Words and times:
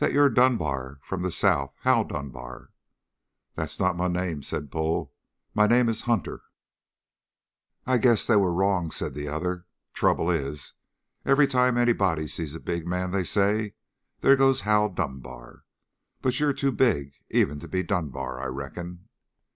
"That 0.01 0.13
you're 0.13 0.29
Dunbar 0.29 0.97
from 1.03 1.21
the 1.21 1.29
South 1.31 1.75
Hal 1.81 2.03
Dunbar." 2.05 2.71
"That's 3.53 3.79
not 3.79 3.95
my 3.95 4.07
name," 4.07 4.41
said 4.41 4.71
Bull. 4.71 5.13
"My 5.53 5.67
name 5.67 5.87
is 5.89 6.01
Hunter." 6.09 6.41
"I 7.85 7.99
guess 7.99 8.25
they 8.25 8.35
were 8.35 8.51
wrong," 8.51 8.89
said 8.89 9.13
the 9.13 9.27
other. 9.27 9.67
"Trouble 9.93 10.31
is, 10.31 10.73
every 11.23 11.45
time 11.45 11.77
anybody 11.77 12.25
sees 12.25 12.55
a 12.55 12.59
big 12.59 12.87
man 12.87 13.11
they 13.11 13.23
say, 13.23 13.75
'There 14.21 14.37
goes 14.37 14.61
Hal 14.61 14.89
Dunbar.' 14.89 15.65
But 16.23 16.39
you're 16.39 16.51
too 16.51 16.71
big 16.71 17.13
even 17.29 17.59
to 17.59 17.67
be 17.67 17.83
Dunbar 17.83 18.41
I 18.41 18.47
reckon." 18.47 19.07